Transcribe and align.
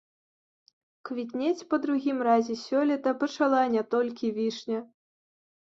Квітнець 1.09 1.67
па 1.73 1.79
другім 1.83 2.17
разе 2.29 2.55
сёлета 2.65 3.13
пачала 3.25 3.63
не 3.77 3.83
толькі 3.93 4.33
вішня. 4.39 4.79